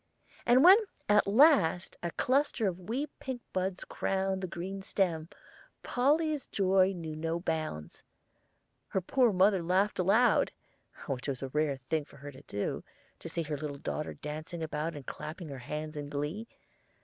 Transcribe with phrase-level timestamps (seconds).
[0.47, 5.29] And when at last a cluster of wee pink buds crowned the green stem,
[5.83, 8.01] Polly's joy knew no bounds.
[8.87, 10.53] Her poor mother laughed aloud,
[11.05, 12.83] which was a rare thing for her to do,
[13.19, 16.47] to see her little daughter dancing about and clapping her hands in glee.